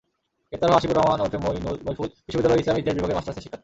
[0.49, 1.37] গ্রেপ্তার হওয়া আশিকুর রহমান ওরফে
[1.85, 3.59] মইফুল বিশ্ববিদ্যালয়ের ইসলামের ইতিহাস বিভাগের মাস্টার্সের শিক্ষার্থী।